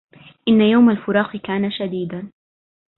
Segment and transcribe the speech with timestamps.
[0.47, 2.31] إن يوم الفراق كان شديدا